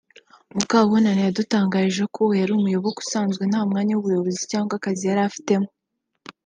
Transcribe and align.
Mukabunani 0.55 1.21
yadutangarije 1.23 2.03
ko 2.13 2.17
uwo 2.23 2.33
yari 2.41 2.51
umuyoboke 2.55 2.99
usanzwe 3.03 3.43
na 3.45 3.49
ntamwanya 3.51 3.93
w’ubuyobozi 3.93 4.39
cyangwa 4.51 4.73
akazi 4.79 5.03
yari 5.05 5.21
afitemo 5.29 5.67